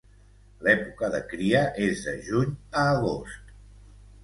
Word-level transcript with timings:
L'època 0.67 1.09
de 1.15 1.19
cria 1.33 1.61
és 1.89 2.03
de 2.07 2.15
juny 2.31 2.51
a 2.85 2.89
agost. 2.97 3.57